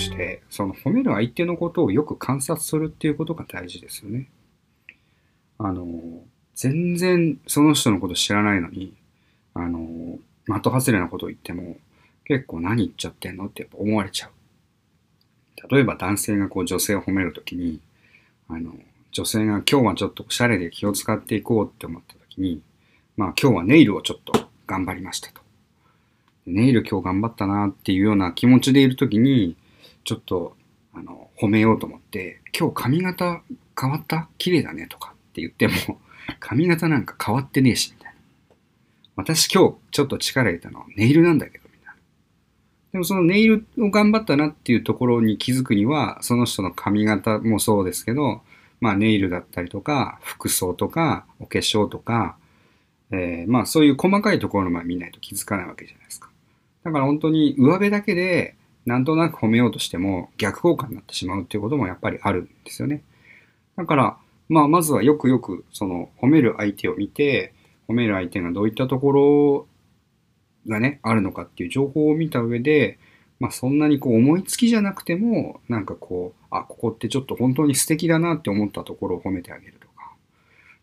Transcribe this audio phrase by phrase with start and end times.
[0.00, 4.28] して、その褒める相手のことをよく観察するっていうことが大事ですよね。
[5.58, 5.86] あの、
[6.54, 8.94] 全然その人のこと知らないのに、
[9.54, 11.76] あの、的外れなことを言っても、
[12.24, 14.30] 結構何言っちゃってんのってやっぱ思われちゃう。
[15.70, 17.80] 例えば男性がこう女性を褒めるときに、
[18.48, 18.74] あの、
[19.12, 22.62] 女性が今日はちょっとおしゃれで気を使っていこうって思ったときに、
[23.16, 25.40] まあ今日はネイルをちょっと頑張りましたと。
[26.46, 29.56] ネイル今日頑張ったなっていうような気持ちでいるときに、
[30.04, 30.56] ちょっと、
[30.92, 33.42] あの、褒めようと思って、今日髪型
[33.80, 34.28] 変わった？
[34.38, 36.00] 綺麗だねとかって言っても、
[36.40, 38.18] 髪型なんか変わってねえし、みたいな。
[39.16, 41.94] 私今日ちょっと力入れたのはネイルなんだけど、みたいな。
[42.92, 48.42] でもそのネイルを頑張ったなっていうところに気づくには、その人の髪型もそうですけど、
[48.80, 52.36] まあネイルだったりとか、服装とか、お化粧とか、
[53.12, 56.30] えー、まあそういう細かいところの前見ないと気づかないわけじゃないですか。
[56.84, 63.02] だから本当に上辺だけでなんとなく褒めようとしても逆効果になってしまうっていうこともやっぱりあるんですよね。
[63.76, 64.16] だから、
[64.48, 67.54] まあまずはよくよくその褒める相手を見て、
[67.88, 69.66] 褒める相手がどういったところ
[70.66, 72.98] がね、あるのかっていう情報を見た上で、
[73.38, 80.12] まあそんなにこう思いつきじゃなくても、なんかこう、あ、ここってちょっと本当に素敵だなって思ったところを褒めてあげるとか。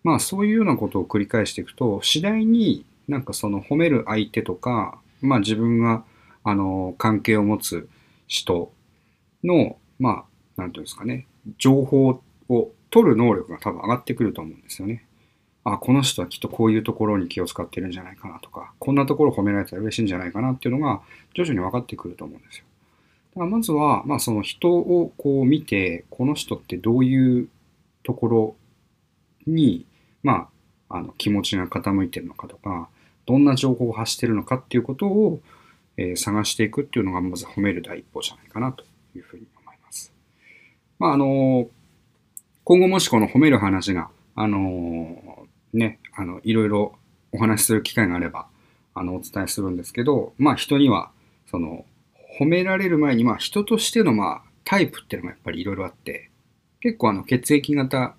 [0.04, 6.04] まあそういうようなことを繰り返していくと、次第になんかその褒める相手とか、まあ自分が
[6.50, 7.90] あの関係を持つ
[8.26, 8.72] 人
[9.44, 10.24] の、ま
[10.58, 15.06] あ、なんていうんですかね、情報を取る能力が多分上がってくると思うんですよね。
[15.66, 21.02] あ、この人はきっとこういうところに気を使ってるんじゃないかなとか、こんなところ褒められたら嬉しいんじゃないかなっていうのが
[21.34, 22.64] 徐々に分かってくると思うんですよ。
[23.36, 27.50] だからまずは、まあその人をこう見て、この人ってどういう
[28.04, 28.56] ところ
[29.46, 29.86] に、
[30.24, 30.48] ま
[30.88, 32.88] あ、あの気持ちが傾いてるのかとか、
[33.26, 35.42] どんな情報を発してるのかっていうことを、
[35.98, 38.84] え、探していくっていうのがまず褒める第一歩じゃないかなと
[39.16, 40.14] いうふうに思います。
[41.00, 41.70] まああの
[42.64, 46.96] 今後もしこの褒める話が、あのね、あの、いろいろ
[47.32, 48.48] お話しする機会があれば、
[48.94, 51.10] あの、お伝えするんですけど、まあ人には、
[51.50, 51.86] その、
[52.40, 56.30] 褒められる前に、まあ人としての、まあ、タイプっていうのがやっぱりいろいろあって、
[56.82, 58.16] 結構あの、血液型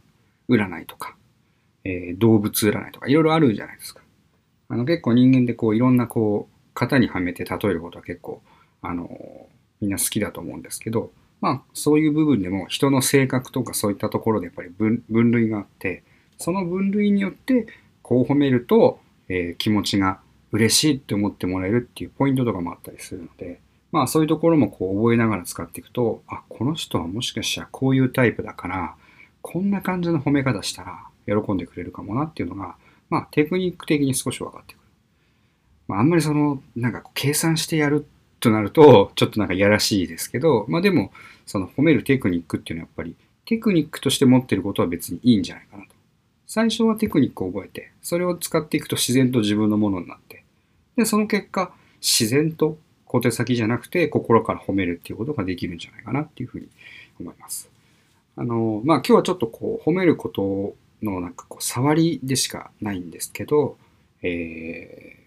[0.48, 1.14] 占いとか、
[1.84, 4.00] えー、動物占いとかいろいろあるじゃないですか。
[4.70, 8.42] あの、結構人間でこう、いろんなこう、型にはめて例えることは結構、
[8.82, 9.48] あの、
[9.80, 16.02] みんな好きだと思うんですけど、まあ、そういう部分でも人の性格とかそういったところでやっぱり分類があって、
[16.36, 17.66] その分類によって
[18.02, 20.20] こう褒めると、えー、気持ちが
[20.52, 23.60] 嬉しいって思ってもらえるっていうポイントとかもあったりするので、
[23.92, 28.94] まあそういうところもこう覚えながら使っていくと、あ、この人はもしかしたらこういうタイプだから、
[29.42, 32.76] こんな感じの褒め方したら喜んでくれるかもなっていうのが、
[33.10, 34.77] まあテクニック的に少し分かってくる。
[35.88, 38.06] まああんまりその、なんか計算してやる
[38.40, 41.10] となると、ちょっとなんかやらしいですけど、まあでも、
[41.46, 43.16] その褒めるテクニックっていうのはやっぱり、
[43.46, 45.90] テクニックとして持ってることは別にいいんじゃないかなと。
[46.46, 50.44] 最初はテクニックを覚えて、それを使っていくと自然と自分のものになって、
[50.96, 56.68] で、その結果、自然と小手先じゃなくて心から褒めるっていうことができるんじゃないかなっていうふうに
[57.18, 57.70] 思います。
[58.36, 63.76] あの、まあ今日はちょっとこう褒めることのなんかこう触りでしかないんですけど、
[64.22, 65.17] えー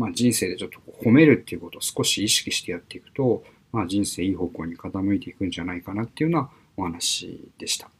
[0.00, 7.90] まあ、人生でちょっと褒めるっていうことを少し意識してやっていくと、まあ、人生いい方向に傾いていくんじゃないかなっていうようなお話でした。